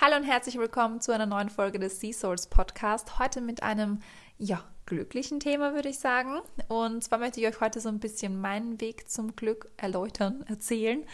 [0.00, 3.18] Hallo und herzlich willkommen zu einer neuen Folge des Sea Souls Podcast.
[3.18, 3.98] Heute mit einem,
[4.38, 6.38] ja, glücklichen Thema, würde ich sagen.
[6.68, 11.04] Und zwar möchte ich euch heute so ein bisschen meinen Weg zum Glück erläutern, erzählen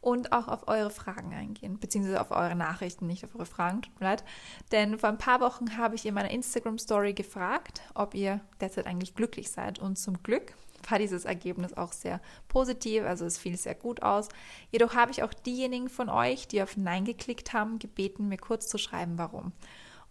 [0.00, 4.00] und auch auf eure Fragen eingehen, beziehungsweise auf eure Nachrichten, nicht auf eure Fragen, tut
[4.00, 4.24] mir leid.
[4.72, 9.14] Denn vor ein paar Wochen habe ich in meiner Instagram-Story gefragt, ob ihr derzeit eigentlich
[9.14, 9.78] glücklich seid.
[9.78, 10.54] Und zum Glück
[10.88, 14.28] war dieses Ergebnis auch sehr positiv, also es fiel sehr gut aus.
[14.70, 18.68] Jedoch habe ich auch diejenigen von euch, die auf Nein geklickt haben, gebeten, mir kurz
[18.68, 19.52] zu schreiben, warum.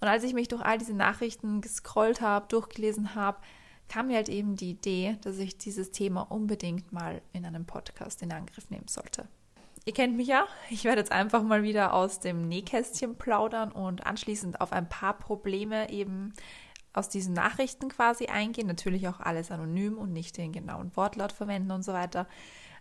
[0.02, 3.40] Und als ich mich durch all diese Nachrichten gescrollt habe, durchgelesen habe,
[3.90, 8.22] kam mir halt eben die Idee, dass ich dieses Thema unbedingt mal in einem Podcast
[8.22, 9.28] in Angriff nehmen sollte.
[9.86, 10.46] Ihr kennt mich ja.
[10.70, 15.18] Ich werde jetzt einfach mal wieder aus dem Nähkästchen plaudern und anschließend auf ein paar
[15.18, 16.34] Probleme eben
[16.94, 18.68] aus diesen Nachrichten quasi eingehen.
[18.68, 22.28] Natürlich auch alles anonym und nicht den genauen Wortlaut verwenden und so weiter.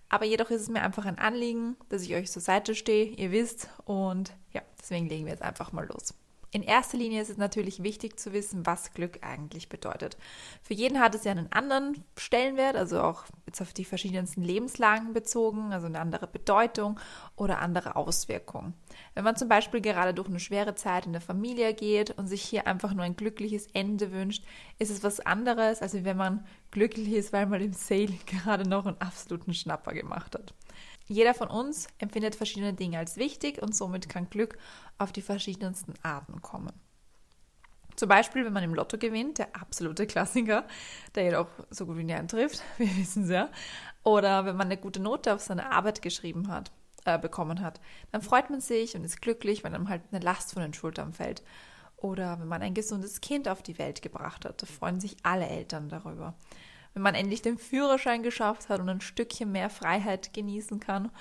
[0.08, 3.30] Aber jedoch ist es mir einfach ein Anliegen, dass ich euch zur Seite stehe, ihr
[3.30, 3.68] wisst.
[3.84, 6.14] Und ja, deswegen legen wir jetzt einfach mal los.
[6.50, 10.16] In erster Linie ist es natürlich wichtig zu wissen, was Glück eigentlich bedeutet.
[10.62, 15.12] Für jeden hat es ja einen anderen Stellenwert, also auch jetzt auf die verschiedensten Lebenslagen
[15.12, 16.98] bezogen, also eine andere Bedeutung
[17.36, 18.72] oder andere Auswirkungen.
[19.12, 22.42] Wenn man zum Beispiel gerade durch eine schwere Zeit in der Familie geht und sich
[22.42, 24.42] hier einfach nur ein glückliches Ende wünscht,
[24.78, 28.86] ist es was anderes, als wenn man glücklich ist, weil man im Sailing gerade noch
[28.86, 30.54] einen absoluten Schnapper gemacht hat.
[31.08, 34.58] Jeder von uns empfindet verschiedene Dinge als wichtig und somit kann Glück
[34.98, 36.72] auf die verschiedensten Arten kommen.
[37.96, 40.66] Zum Beispiel, wenn man im Lotto gewinnt, der absolute Klassiker,
[41.14, 43.48] der jedoch so gut wie nie eintrifft, wir wissen es ja.
[44.04, 46.70] Oder wenn man eine gute Note auf seine Arbeit geschrieben hat,
[47.06, 47.80] äh, bekommen hat,
[48.12, 51.14] dann freut man sich und ist glücklich, wenn einem halt eine Last von den Schultern
[51.14, 51.42] fällt.
[51.96, 55.48] Oder wenn man ein gesundes Kind auf die Welt gebracht hat, da freuen sich alle
[55.48, 56.34] Eltern darüber
[56.98, 61.12] wenn man endlich den Führerschein geschafft hat und ein Stückchen mehr Freiheit genießen kann.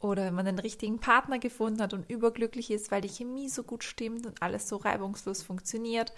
[0.00, 3.62] Oder wenn man den richtigen Partner gefunden hat und überglücklich ist, weil die Chemie so
[3.62, 6.14] gut stimmt und alles so reibungslos funktioniert.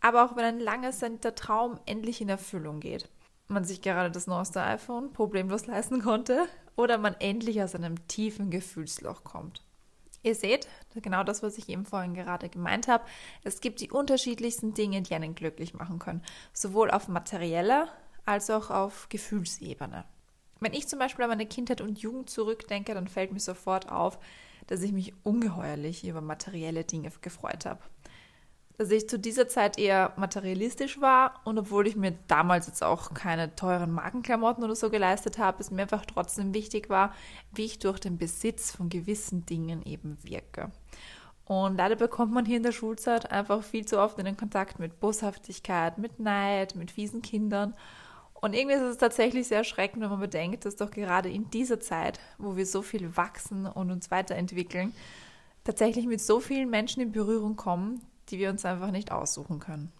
[0.00, 3.08] Aber auch wenn ein langes der Traum endlich in Erfüllung geht.
[3.46, 8.50] Man sich gerade das neueste iPhone problemlos leisten konnte oder man endlich aus einem tiefen
[8.50, 9.62] Gefühlsloch kommt.
[10.24, 10.66] Ihr seht,
[11.00, 13.04] genau das, was ich eben vorhin gerade gemeint habe.
[13.44, 16.24] Es gibt die unterschiedlichsten Dinge, die einen glücklich machen können.
[16.52, 17.88] Sowohl auf materieller
[18.24, 20.04] als auch auf Gefühlsebene.
[20.60, 24.18] Wenn ich zum Beispiel an meine Kindheit und Jugend zurückdenke, dann fällt mir sofort auf,
[24.68, 27.80] dass ich mich ungeheuerlich über materielle Dinge gefreut habe.
[28.78, 33.12] Dass ich zu dieser Zeit eher materialistisch war und obwohl ich mir damals jetzt auch
[33.12, 37.12] keine teuren Markenklamotten oder so geleistet habe, es mir einfach trotzdem wichtig war,
[37.52, 40.70] wie ich durch den Besitz von gewissen Dingen eben wirke.
[41.44, 44.78] Und leider bekommt man hier in der Schulzeit einfach viel zu oft in den Kontakt
[44.78, 47.74] mit Boshaftigkeit, mit Neid, mit fiesen Kindern
[48.42, 51.78] und irgendwie ist es tatsächlich sehr erschreckend, wenn man bedenkt, dass doch gerade in dieser
[51.78, 54.92] Zeit, wo wir so viel wachsen und uns weiterentwickeln,
[55.62, 59.92] tatsächlich mit so vielen Menschen in Berührung kommen, die wir uns einfach nicht aussuchen können.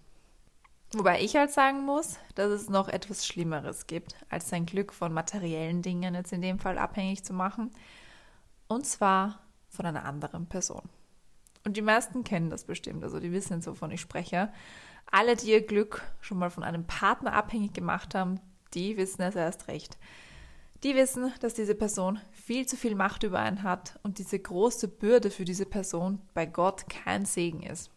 [0.92, 5.12] Wobei ich halt sagen muss, dass es noch etwas Schlimmeres gibt, als sein Glück von
[5.12, 7.70] materiellen Dingen jetzt in dem Fall abhängig zu machen.
[8.66, 9.38] Und zwar
[9.68, 10.88] von einer anderen Person.
[11.64, 14.52] Und die meisten kennen das bestimmt, also die wissen jetzt, wovon ich spreche.
[15.10, 18.40] Alle, die ihr Glück schon mal von einem Partner abhängig gemacht haben,
[18.74, 19.98] die wissen es erst recht.
[20.82, 24.88] Die wissen, dass diese Person viel zu viel Macht über einen hat und diese große
[24.88, 27.90] Bürde für diese Person bei Gott kein Segen ist.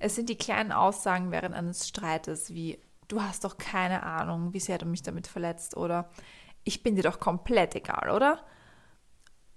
[0.00, 2.78] Es sind die kleinen Aussagen während eines Streites wie
[3.08, 6.10] du hast doch keine Ahnung, wie sehr du mich damit verletzt oder
[6.64, 8.44] ich bin dir doch komplett egal, oder?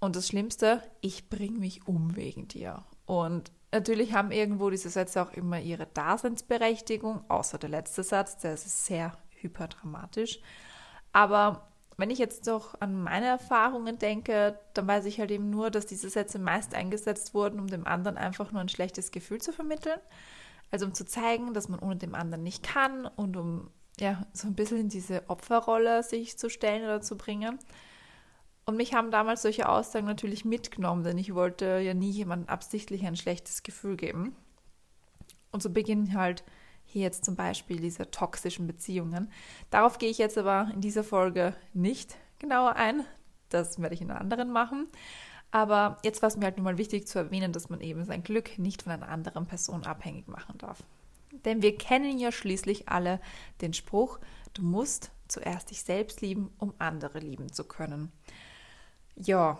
[0.00, 2.84] Und das Schlimmste, ich bring mich um wegen dir.
[3.06, 8.52] Und Natürlich haben irgendwo diese Sätze auch immer ihre Daseinsberechtigung, außer der letzte Satz, der
[8.52, 10.40] ist sehr hyperdramatisch.
[11.12, 15.70] Aber wenn ich jetzt doch an meine Erfahrungen denke, dann weiß ich halt eben nur,
[15.70, 19.52] dass diese Sätze meist eingesetzt wurden, um dem anderen einfach nur ein schlechtes Gefühl zu
[19.54, 19.98] vermitteln.
[20.70, 24.48] Also um zu zeigen, dass man ohne dem anderen nicht kann und um ja so
[24.48, 27.58] ein bisschen in diese Opferrolle sich zu stellen oder zu bringen.
[28.64, 33.04] Und mich haben damals solche Aussagen natürlich mitgenommen, denn ich wollte ja nie jemandem absichtlich
[33.04, 34.36] ein schlechtes Gefühl geben.
[35.50, 36.44] Und so beginnen halt
[36.84, 39.30] hier jetzt zum Beispiel diese toxischen Beziehungen.
[39.70, 43.04] Darauf gehe ich jetzt aber in dieser Folge nicht genauer ein.
[43.48, 44.88] Das werde ich in einer anderen machen.
[45.50, 48.22] Aber jetzt war es mir halt nun mal wichtig zu erwähnen, dass man eben sein
[48.22, 50.82] Glück nicht von einer anderen Person abhängig machen darf.
[51.44, 53.20] Denn wir kennen ja schließlich alle
[53.60, 54.18] den Spruch,
[54.54, 58.12] du musst zuerst dich selbst lieben, um andere lieben zu können.
[59.16, 59.58] Ja,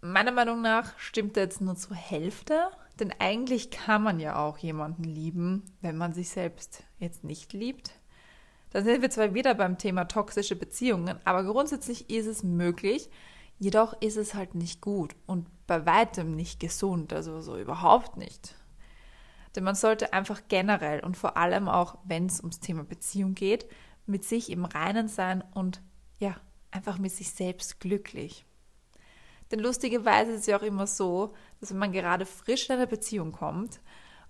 [0.00, 2.68] meiner Meinung nach stimmt er jetzt nur zur Hälfte,
[3.00, 7.92] denn eigentlich kann man ja auch jemanden lieben, wenn man sich selbst jetzt nicht liebt.
[8.70, 13.10] Da sind wir zwar wieder beim Thema toxische Beziehungen, aber grundsätzlich ist es möglich,
[13.58, 18.54] jedoch ist es halt nicht gut und bei weitem nicht gesund, also so überhaupt nicht.
[19.56, 23.66] Denn man sollte einfach generell und vor allem auch, wenn es ums Thema Beziehung geht,
[24.06, 25.80] mit sich im Reinen sein und
[26.18, 26.36] ja,
[26.70, 28.44] einfach mit sich selbst glücklich.
[29.50, 32.86] Denn lustigerweise ist es ja auch immer so, dass wenn man gerade frisch in eine
[32.86, 33.80] Beziehung kommt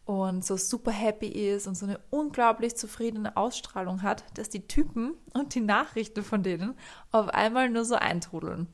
[0.05, 5.15] und so super happy ist und so eine unglaublich zufriedene Ausstrahlung hat, dass die Typen
[5.35, 6.75] und die Nachrichten von denen
[7.11, 8.69] auf einmal nur so eintrudeln.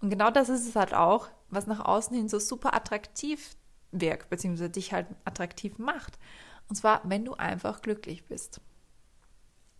[0.00, 3.56] Und genau das ist es halt auch, was nach außen hin so super attraktiv
[3.92, 6.18] wirkt, beziehungsweise dich halt attraktiv macht.
[6.68, 8.60] Und zwar, wenn du einfach glücklich bist.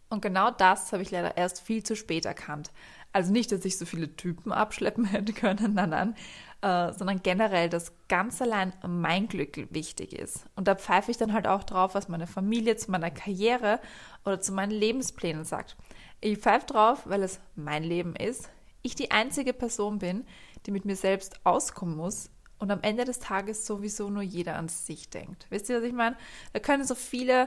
[0.09, 2.73] Und genau das habe ich leider erst viel zu spät erkannt.
[3.15, 6.17] Also nicht, dass ich so viele Typen abschleppen hätte können, nein, nein,
[6.63, 10.47] äh, sondern generell, dass ganz allein mein Glück wichtig ist.
[10.57, 13.79] Und da pfeife ich dann halt auch drauf, was meine Familie zu meiner Karriere
[14.25, 15.77] oder zu meinen Lebensplänen sagt.
[16.21, 18.51] Ich pfeife drauf, weil es mein Leben ist,
[18.83, 20.27] ich die einzige Person bin,
[20.67, 24.69] die mit mir selbst auskommen muss und am Ende des Tages sowieso nur jeder an
[24.69, 25.47] sich denkt.
[25.51, 26.17] Wisst ihr, was ich meine?
[26.53, 27.47] Da können so viele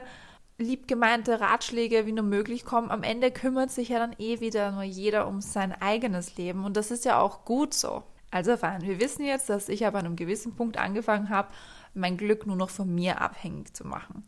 [0.58, 2.90] liebgemeinte Ratschläge wie nur möglich kommen.
[2.90, 6.76] Am Ende kümmert sich ja dann eh wieder nur jeder um sein eigenes Leben und
[6.76, 8.02] das ist ja auch gut so.
[8.30, 11.48] Also fein, wir wissen jetzt, dass ich an einem gewissen Punkt angefangen habe,
[11.94, 14.24] mein Glück nur noch von mir abhängig zu machen.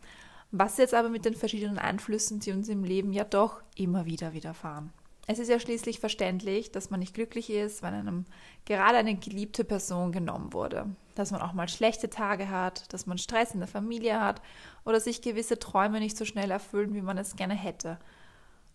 [0.53, 4.33] Was jetzt aber mit den verschiedenen Einflüssen, die uns im Leben ja doch immer wieder
[4.33, 4.93] widerfahren.
[5.27, 8.25] Es ist ja schließlich verständlich, dass man nicht glücklich ist, wenn einem
[8.65, 10.87] gerade eine geliebte Person genommen wurde.
[11.21, 14.41] Dass man auch mal schlechte Tage hat, dass man Stress in der Familie hat
[14.87, 17.99] oder sich gewisse Träume nicht so schnell erfüllen, wie man es gerne hätte.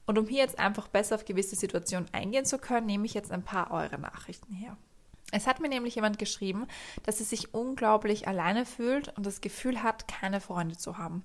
[0.05, 3.31] Und um hier jetzt einfach besser auf gewisse Situationen eingehen zu können, nehme ich jetzt
[3.31, 4.77] ein paar eure Nachrichten her.
[5.31, 6.67] Es hat mir nämlich jemand geschrieben,
[7.01, 11.23] dass sie sich unglaublich alleine fühlt und das Gefühl hat, keine Freunde zu haben.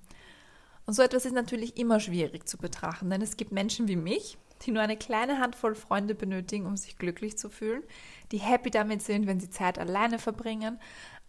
[0.87, 4.39] Und so etwas ist natürlich immer schwierig zu betrachten, denn es gibt Menschen wie mich,
[4.61, 7.83] die nur eine kleine Handvoll Freunde benötigen, um sich glücklich zu fühlen,
[8.31, 10.79] die happy damit sind, wenn sie Zeit alleine verbringen.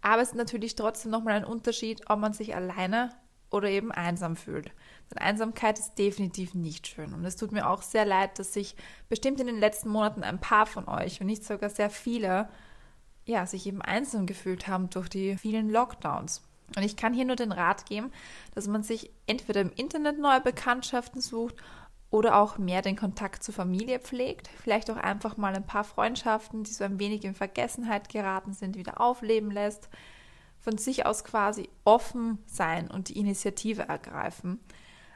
[0.00, 3.10] Aber es ist natürlich trotzdem nochmal ein Unterschied, ob man sich alleine
[3.50, 4.72] oder eben einsam fühlt.
[5.10, 7.12] Denn Einsamkeit ist definitiv nicht schön.
[7.12, 8.76] Und es tut mir auch sehr leid, dass sich
[9.08, 12.48] bestimmt in den letzten Monaten ein paar von euch, wenn nicht sogar sehr viele,
[13.24, 16.42] ja, sich eben einsam gefühlt haben durch die vielen Lockdowns.
[16.76, 18.10] Und ich kann hier nur den Rat geben,
[18.54, 21.56] dass man sich entweder im Internet neue Bekanntschaften sucht
[22.12, 26.62] oder auch mehr den Kontakt zur Familie pflegt, vielleicht auch einfach mal ein paar Freundschaften,
[26.62, 29.88] die so ein wenig in Vergessenheit geraten sind, wieder aufleben lässt,
[30.60, 34.60] von sich aus quasi offen sein und die Initiative ergreifen.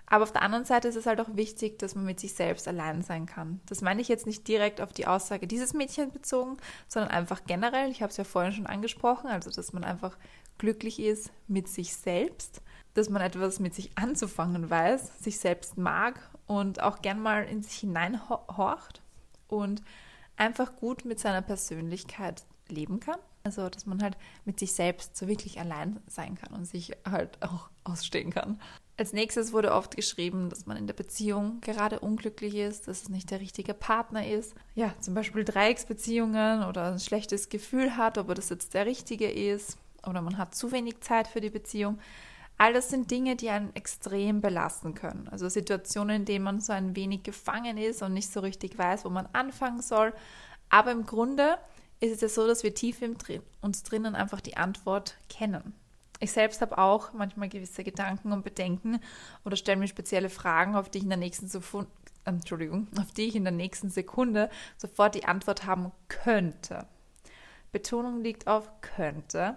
[0.07, 2.67] Aber auf der anderen Seite ist es halt auch wichtig, dass man mit sich selbst
[2.67, 3.61] allein sein kann.
[3.67, 6.57] Das meine ich jetzt nicht direkt auf die Aussage dieses Mädchens bezogen,
[6.89, 7.91] sondern einfach generell.
[7.91, 10.17] Ich habe es ja vorhin schon angesprochen, also dass man einfach
[10.57, 12.63] glücklich ist mit sich selbst,
[12.95, 17.63] dass man etwas mit sich anzufangen weiß, sich selbst mag und auch gern mal in
[17.63, 19.03] sich hineinhorcht
[19.49, 19.83] und
[20.37, 23.19] einfach gut mit seiner Persönlichkeit leben kann.
[23.45, 27.41] Also, dass man halt mit sich selbst so wirklich allein sein kann und sich halt
[27.43, 28.61] auch ausstehen kann.
[28.97, 33.09] Als nächstes wurde oft geschrieben, dass man in der Beziehung gerade unglücklich ist, dass es
[33.09, 34.55] nicht der richtige Partner ist.
[34.75, 39.79] Ja, zum Beispiel Dreiecksbeziehungen oder ein schlechtes Gefühl hat, ob das jetzt der richtige ist
[40.07, 41.99] oder man hat zu wenig Zeit für die Beziehung.
[42.59, 45.29] All das sind Dinge, die einen extrem belasten können.
[45.31, 49.05] Also Situationen, in denen man so ein wenig gefangen ist und nicht so richtig weiß,
[49.05, 50.15] wo man anfangen soll.
[50.71, 51.59] Aber im Grunde
[52.01, 53.17] ist es ja so, dass wir tief in
[53.61, 55.75] uns drinnen einfach die Antwort kennen.
[56.19, 59.01] Ich selbst habe auch manchmal gewisse Gedanken und Bedenken
[59.45, 61.91] oder stelle mir spezielle Fragen, auf die ich in der nächsten Sekunde,
[62.25, 66.87] Entschuldigung, auf die ich in der nächsten Sekunde sofort die Antwort haben könnte.
[67.71, 69.57] Betonung liegt auf könnte,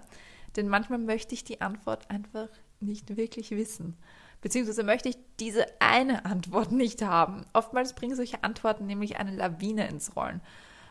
[0.58, 3.98] denn manchmal möchte ich die Antwort einfach nicht wirklich wissen.
[4.42, 7.46] Beziehungsweise möchte ich diese eine Antwort nicht haben.
[7.54, 10.42] Oftmals bringen solche Antworten nämlich eine Lawine ins Rollen.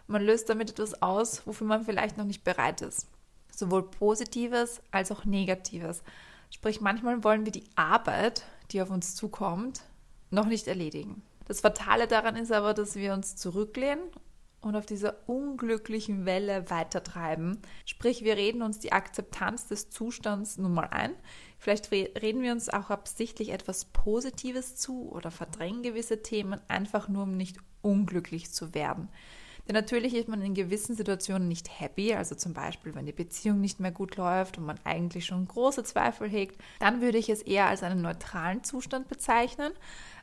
[0.07, 3.07] Man löst damit etwas aus, wofür man vielleicht noch nicht bereit ist.
[3.55, 6.03] Sowohl Positives als auch Negatives.
[6.51, 9.83] Sprich, manchmal wollen wir die Arbeit, die auf uns zukommt,
[10.31, 11.23] noch nicht erledigen.
[11.47, 14.03] Das Fatale daran ist aber, dass wir uns zurücklehnen
[14.61, 17.61] und auf dieser unglücklichen Welle weitertreiben.
[17.85, 21.13] Sprich, wir reden uns die Akzeptanz des Zustands nun mal ein.
[21.59, 27.25] Vielleicht reden wir uns auch absichtlich etwas Positives zu oder verdrängen gewisse Themen, einfach nur
[27.25, 29.09] um nicht unglücklich zu werden.
[29.69, 33.61] Denn natürlich ist man in gewissen Situationen nicht happy, also zum Beispiel, wenn die Beziehung
[33.61, 37.43] nicht mehr gut läuft und man eigentlich schon große Zweifel hegt, dann würde ich es
[37.43, 39.73] eher als einen neutralen Zustand bezeichnen.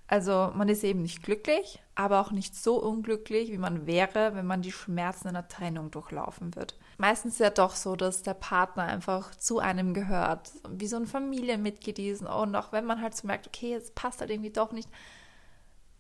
[0.08, 4.46] Also man ist eben nicht glücklich, aber auch nicht so unglücklich, wie man wäre, wenn
[4.46, 6.78] man die Schmerzen einer Trennung durchlaufen wird.
[6.98, 11.08] Meistens ist ja doch so, dass der Partner einfach zu einem gehört, wie so ein
[11.08, 12.22] Familienmitglied ist.
[12.22, 14.90] Und auch wenn man halt so merkt, okay, es passt halt irgendwie doch nicht,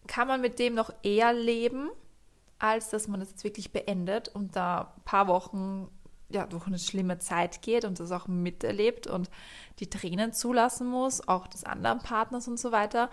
[0.08, 1.90] kann man mit dem noch eher leben,
[2.60, 5.90] als dass man es jetzt wirklich beendet und da ein paar Wochen
[6.30, 9.30] ja, durch eine schlimme Zeit geht und das auch miterlebt und
[9.80, 13.10] die Tränen zulassen muss, auch des anderen Partners und so weiter.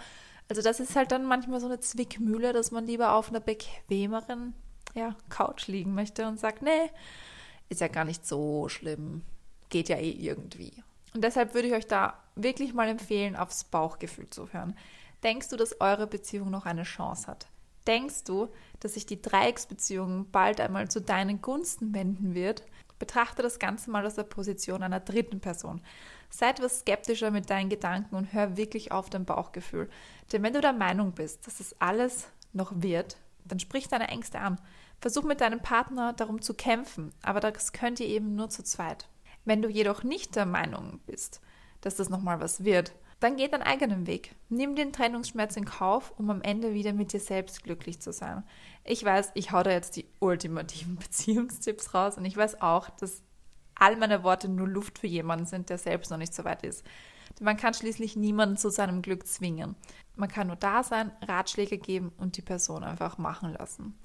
[0.53, 4.53] Also das ist halt dann manchmal so eine Zwickmühle, dass man lieber auf einer bequemeren
[4.93, 6.91] ja, Couch liegen möchte und sagt, nee,
[7.71, 9.23] ist ja gar nicht so schlimm,
[9.71, 10.75] geht ja eh irgendwie.
[11.15, 14.77] Und deshalb würde ich euch da wirklich mal empfehlen, aufs Bauchgefühl zu hören.
[15.23, 17.47] Denkst du, dass eure Beziehung noch eine Chance hat?
[17.87, 22.63] Denkst du, dass sich die Dreiecksbeziehung bald einmal zu deinen Gunsten wenden wird?
[22.99, 25.81] Betrachte das Ganze mal aus der Position einer dritten Person.
[26.31, 29.91] Sei etwas skeptischer mit deinen Gedanken und hör wirklich auf dein Bauchgefühl.
[30.33, 34.41] Denn wenn du der Meinung bist, dass es alles noch wird, dann sprich deine Ängste
[34.41, 34.61] an.
[35.01, 39.09] Versuch mit deinem Partner darum zu kämpfen, aber das könnt ihr eben nur zu zweit.
[39.45, 41.41] Wenn du jedoch nicht der Meinung bist,
[41.81, 44.35] dass das nochmal was wird, dann geh deinen eigenen Weg.
[44.49, 48.43] Nimm den Trennungsschmerz in Kauf, um am Ende wieder mit dir selbst glücklich zu sein.
[48.85, 53.23] Ich weiß, ich hau da jetzt die ultimativen Beziehungstipps raus und ich weiß auch, dass
[53.75, 56.85] all meine Worte nur Luft für jemanden sind, der selbst noch nicht so weit ist.
[57.41, 59.77] Man kann schließlich niemanden zu seinem Glück zwingen.
[60.17, 63.99] Man kann nur da sein, Ratschläge geben und die Person einfach machen lassen.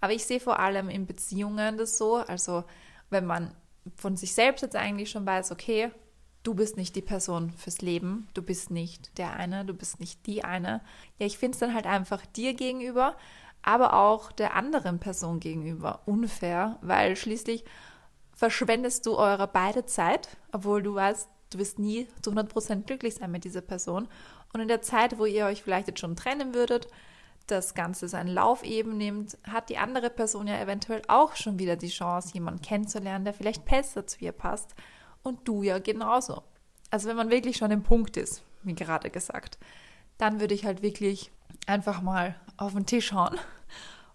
[0.00, 2.64] Aber ich sehe vor allem in Beziehungen das so, also
[3.10, 3.54] wenn man
[3.96, 5.90] von sich selbst jetzt eigentlich schon weiß, okay,
[6.42, 10.26] du bist nicht die Person fürs Leben, du bist nicht der eine, du bist nicht
[10.26, 10.82] die eine.
[11.18, 13.16] Ja, ich finde es dann halt einfach dir gegenüber,
[13.62, 17.64] aber auch der anderen Person gegenüber unfair, weil schließlich
[18.32, 23.30] verschwendest du eure beide Zeit, obwohl du weißt, du wirst nie zu 100% glücklich sein
[23.30, 24.08] mit dieser Person.
[24.52, 26.88] Und in der Zeit, wo ihr euch vielleicht jetzt schon trennen würdet,
[27.46, 31.76] das Ganze seinen Lauf eben nimmt, hat die andere Person ja eventuell auch schon wieder
[31.76, 34.74] die Chance, jemanden kennenzulernen, der vielleicht besser zu ihr passt
[35.22, 36.42] und du ja genauso.
[36.90, 39.58] Also wenn man wirklich schon im Punkt ist, wie gerade gesagt,
[40.18, 41.30] dann würde ich halt wirklich
[41.66, 43.38] einfach mal auf den Tisch hauen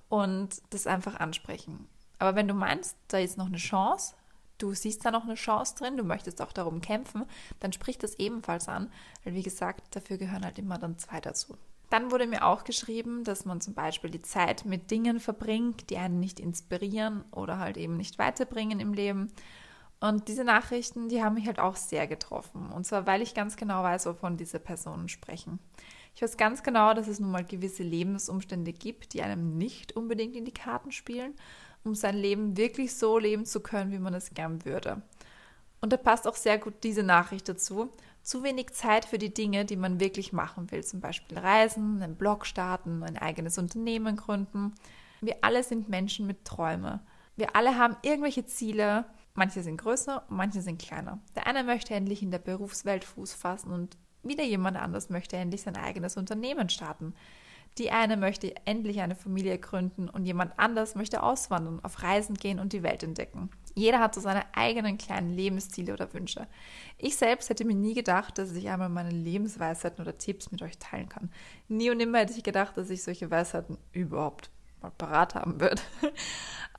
[0.07, 1.87] und das einfach ansprechen.
[2.17, 4.15] Aber wenn du meinst, da ist noch eine Chance,
[4.59, 7.25] du siehst da noch eine Chance drin, du möchtest auch darum kämpfen,
[7.59, 8.91] dann sprich das ebenfalls an,
[9.23, 11.57] weil wie gesagt, dafür gehören halt immer dann zwei dazu.
[11.89, 15.97] Dann wurde mir auch geschrieben, dass man zum Beispiel die Zeit mit Dingen verbringt, die
[15.97, 19.31] einen nicht inspirieren oder halt eben nicht weiterbringen im Leben.
[19.99, 22.71] Und diese Nachrichten, die haben mich halt auch sehr getroffen.
[22.71, 25.59] Und zwar, weil ich ganz genau weiß, wovon diese Personen sprechen.
[26.15, 30.35] Ich weiß ganz genau, dass es nun mal gewisse Lebensumstände gibt, die einem nicht unbedingt
[30.35, 31.33] in die Karten spielen,
[31.83, 35.01] um sein Leben wirklich so leben zu können, wie man es gern würde.
[35.81, 37.89] Und da passt auch sehr gut diese Nachricht dazu.
[38.21, 42.15] Zu wenig Zeit für die Dinge, die man wirklich machen will, zum Beispiel reisen, einen
[42.15, 44.75] Blog starten, ein eigenes Unternehmen gründen.
[45.21, 46.99] Wir alle sind Menschen mit Träumen.
[47.37, 49.05] Wir alle haben irgendwelche Ziele,
[49.39, 51.19] Manche sind größer, manche sind kleiner.
[51.33, 55.61] Der eine möchte endlich in der Berufswelt Fuß fassen und wieder jemand anders möchte endlich
[55.61, 57.13] sein eigenes Unternehmen starten.
[57.79, 62.59] Die eine möchte endlich eine Familie gründen und jemand anders möchte auswandern, auf Reisen gehen
[62.59, 63.49] und die Welt entdecken.
[63.73, 66.45] Jeder hat so seine eigenen kleinen Lebensziele oder Wünsche.
[66.97, 70.77] Ich selbst hätte mir nie gedacht, dass ich einmal meine Lebensweisheiten oder Tipps mit euch
[70.77, 71.31] teilen kann.
[71.69, 74.49] Nie und nimmer hätte ich gedacht, dass ich solche Weisheiten überhaupt
[74.81, 75.81] mal parat haben würde.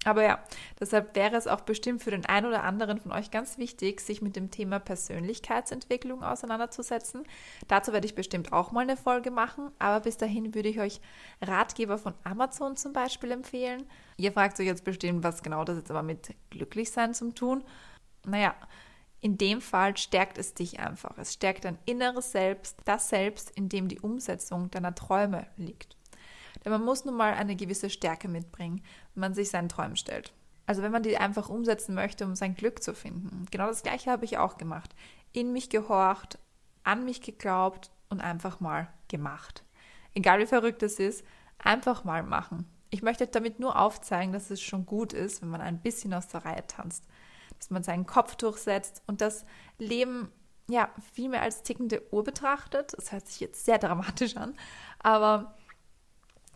[0.06, 0.38] Aber ja,
[0.80, 4.22] deshalb wäre es auch bestimmt für den einen oder anderen von euch ganz wichtig, sich
[4.22, 7.24] mit dem Thema Persönlichkeitsentwicklung auseinanderzusetzen.
[7.68, 11.02] Dazu werde ich bestimmt auch mal eine Folge machen, aber bis dahin würde ich euch
[11.42, 13.86] Ratgeber von Amazon zum Beispiel empfehlen.
[14.16, 17.62] Ihr fragt euch jetzt bestimmt, was genau das jetzt aber mit Glücklichsein zum tun.
[18.24, 18.54] Naja,
[19.20, 21.18] in dem Fall stärkt es dich einfach.
[21.18, 25.99] Es stärkt dein inneres Selbst, das Selbst, in dem die Umsetzung deiner Träume liegt.
[26.64, 28.82] Denn man muss nun mal eine gewisse Stärke mitbringen,
[29.14, 30.32] wenn man sich seinen Träumen stellt.
[30.66, 33.46] Also wenn man die einfach umsetzen möchte, um sein Glück zu finden.
[33.50, 34.94] Genau das gleiche habe ich auch gemacht.
[35.32, 36.38] In mich gehorcht,
[36.84, 39.64] an mich geglaubt und einfach mal gemacht.
[40.14, 41.24] Egal wie verrückt es ist,
[41.58, 42.66] einfach mal machen.
[42.90, 46.28] Ich möchte damit nur aufzeigen, dass es schon gut ist, wenn man ein bisschen aus
[46.28, 47.04] der Reihe tanzt.
[47.58, 49.44] Dass man seinen Kopf durchsetzt und das
[49.78, 50.30] Leben
[50.68, 52.92] ja viel mehr als tickende Uhr betrachtet.
[52.96, 54.56] Das hört sich jetzt sehr dramatisch an,
[54.98, 55.56] aber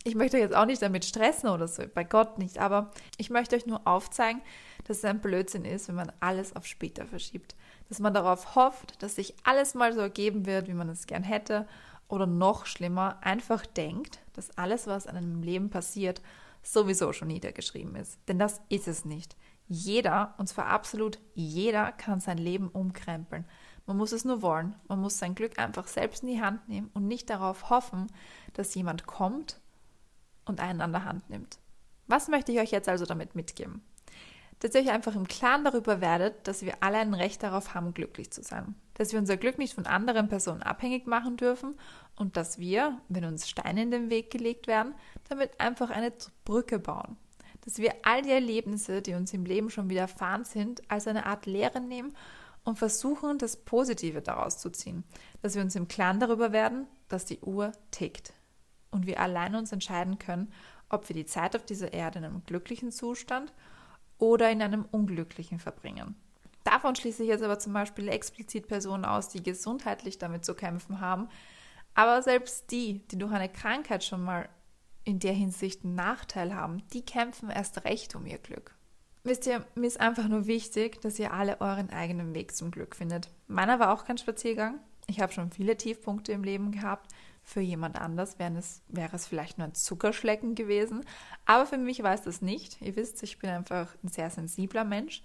[0.04, 3.30] ich möchte euch jetzt auch nicht damit stressen oder so, bei Gott nicht, aber ich
[3.30, 4.42] möchte euch nur aufzeigen,
[4.84, 7.56] dass es ein Blödsinn ist, wenn man alles auf später verschiebt.
[7.88, 11.22] Dass man darauf hofft, dass sich alles mal so ergeben wird, wie man es gern
[11.22, 11.66] hätte,
[12.06, 16.20] oder noch schlimmer, einfach denkt, dass alles, was an einem Leben passiert,
[16.62, 18.18] sowieso schon niedergeschrieben ist.
[18.28, 19.36] Denn das ist es nicht.
[19.68, 23.46] Jeder, und zwar absolut jeder, kann sein Leben umkrempeln.
[23.86, 24.76] Man muss es nur wollen.
[24.86, 28.08] Man muss sein Glück einfach selbst in die Hand nehmen und nicht darauf hoffen,
[28.52, 29.58] dass jemand kommt
[30.46, 31.58] und einen an der Hand nimmt.
[32.06, 33.82] Was möchte ich euch jetzt also damit mitgeben?
[34.60, 37.92] Dass ihr euch einfach im Klaren darüber werdet, dass wir alle ein Recht darauf haben,
[37.92, 38.74] glücklich zu sein.
[38.94, 41.74] Dass wir unser Glück nicht von anderen Personen abhängig machen dürfen
[42.16, 44.94] und dass wir, wenn uns Steine in den Weg gelegt werden,
[45.28, 46.12] damit einfach eine
[46.44, 47.16] Brücke bauen.
[47.62, 51.46] dass wir all die Erlebnisse, die uns im Leben schon widerfahren sind, als eine Art
[51.46, 52.14] Lehre nehmen
[52.62, 55.02] und versuchen, das Positive daraus zu ziehen.
[55.40, 58.34] Dass wir uns im Klaren darüber werden, dass die Uhr tickt
[58.94, 60.52] und wir allein uns entscheiden können,
[60.88, 63.52] ob wir die Zeit auf dieser Erde in einem glücklichen Zustand
[64.18, 66.14] oder in einem unglücklichen verbringen.
[66.62, 71.00] Davon schließe ich jetzt aber zum Beispiel explizit Personen aus, die gesundheitlich damit zu kämpfen
[71.00, 71.28] haben.
[71.94, 74.48] Aber selbst die, die durch eine Krankheit schon mal
[75.04, 78.74] in der Hinsicht einen Nachteil haben, die kämpfen erst recht um ihr Glück.
[79.22, 82.96] Wisst ihr, mir ist einfach nur wichtig, dass ihr alle euren eigenen Weg zum Glück
[82.96, 83.30] findet.
[83.46, 84.80] Meiner war auch kein Spaziergang.
[85.06, 87.10] Ich habe schon viele Tiefpunkte im Leben gehabt.
[87.46, 91.04] Für jemand anders wäre es, wäre es vielleicht nur ein Zuckerschlecken gewesen.
[91.44, 92.80] Aber für mich war es das nicht.
[92.80, 95.22] Ihr wisst, ich bin einfach ein sehr sensibler Mensch.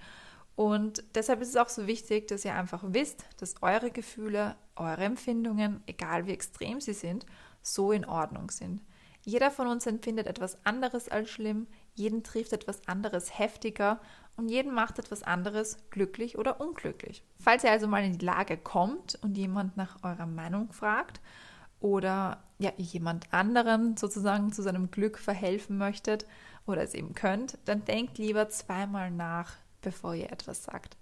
[0.58, 5.06] Und deshalb ist es auch so wichtig, dass ihr einfach wisst, dass eure Gefühle, eure
[5.06, 7.26] Empfindungen, egal wie extrem sie sind,
[7.62, 8.82] so in Ordnung sind.
[9.24, 14.02] Jeder von uns empfindet etwas anderes als schlimm, jeden trifft etwas anderes heftiger
[14.36, 17.24] und jeden macht etwas anderes glücklich oder unglücklich.
[17.40, 21.22] Falls ihr also mal in die Lage kommt und jemand nach eurer Meinung fragt
[21.80, 26.26] oder ja, jemand anderen sozusagen zu seinem Glück verhelfen möchtet
[26.66, 30.98] oder es eben könnt, dann denkt lieber zweimal nach, bevor ihr etwas sagt.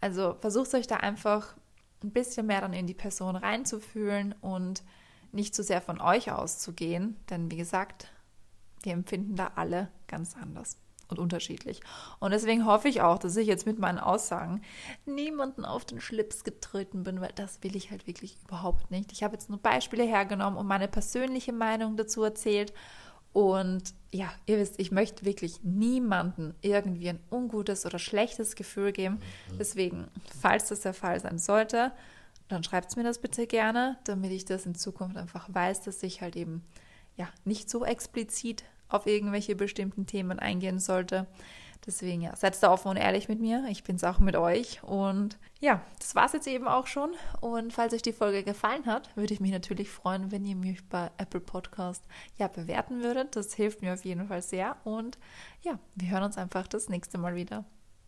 [0.00, 1.56] Also versucht euch da einfach
[2.02, 4.82] ein bisschen mehr dann in die Person reinzufühlen und
[5.32, 8.12] nicht zu sehr von euch auszugehen, denn wie gesagt,
[8.82, 10.76] wir empfinden da alle ganz anders
[11.14, 11.80] und unterschiedlich.
[12.18, 14.62] Und deswegen hoffe ich auch, dass ich jetzt mit meinen Aussagen
[15.06, 19.12] niemanden auf den Schlips getreten bin, weil das will ich halt wirklich überhaupt nicht.
[19.12, 22.72] Ich habe jetzt nur Beispiele hergenommen und meine persönliche Meinung dazu erzählt
[23.34, 29.16] und ja, ihr wisst, ich möchte wirklich niemanden irgendwie ein ungutes oder schlechtes Gefühl geben.
[29.50, 29.58] Mhm.
[29.58, 30.08] Deswegen,
[30.40, 31.90] falls das der Fall sein sollte,
[32.46, 36.00] dann schreibt es mir das bitte gerne, damit ich das in Zukunft einfach weiß, dass
[36.04, 36.62] ich halt eben
[37.16, 41.26] ja nicht so explizit auf irgendwelche bestimmten Themen eingehen sollte.
[41.86, 43.66] Deswegen, ja, seid da offen und ehrlich mit mir.
[43.68, 44.82] Ich bin es auch mit euch.
[44.82, 47.10] Und ja, das war es jetzt eben auch schon.
[47.40, 50.82] Und falls euch die Folge gefallen hat, würde ich mich natürlich freuen, wenn ihr mich
[50.88, 52.02] bei Apple Podcast
[52.38, 53.36] ja bewerten würdet.
[53.36, 54.76] Das hilft mir auf jeden Fall sehr.
[54.84, 55.18] Und
[55.62, 57.64] ja, wir hören uns einfach das nächste Mal wieder.